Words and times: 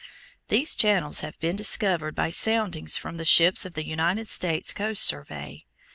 These 0.47 0.73
channels 0.73 1.19
have 1.19 1.37
been 1.39 1.55
discovered 1.55 2.15
by 2.15 2.31
soundings 2.31 2.95
made 2.95 2.99
from 3.01 3.17
the 3.17 3.23
ships 3.23 3.65
of 3.67 3.75
the 3.75 3.85
United 3.85 4.27
States 4.27 4.73
Coast 4.73 5.03
Survey. 5.03 5.67